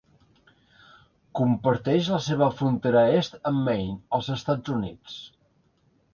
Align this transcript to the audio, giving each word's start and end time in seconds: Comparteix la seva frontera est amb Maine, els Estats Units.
Comparteix 1.39 2.09
la 2.13 2.19
seva 2.29 2.47
frontera 2.63 3.05
est 3.19 3.39
amb 3.51 3.63
Maine, 3.69 3.95
els 4.19 4.33
Estats 4.39 4.77
Units. 4.79 5.21